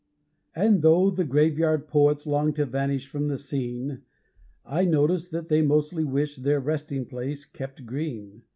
And 0.55 0.81
though 0.81 1.11
the 1.11 1.23
graveyard 1.23 1.87
poets 1.87 2.25
long 2.25 2.53
to 2.53 2.65
vanish 2.65 3.07
from 3.07 3.27
the 3.27 3.37
scene, 3.37 4.01
I 4.65 4.83
notice 4.83 5.29
that 5.29 5.47
they 5.47 5.61
mostly 5.61 6.03
wish 6.03 6.37
their 6.37 6.59
resting 6.59 7.05
place 7.05 7.45
kept 7.45 7.85
green. 7.85 8.41